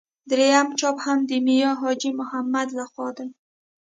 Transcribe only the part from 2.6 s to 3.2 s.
له خوا